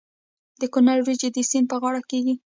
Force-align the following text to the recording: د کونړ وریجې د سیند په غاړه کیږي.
د 0.61 0.61
کونړ 0.73 0.97
وریجې 1.03 1.29
د 1.33 1.37
سیند 1.49 1.67
په 1.71 1.77
غاړه 1.81 2.01
کیږي. 2.09 2.35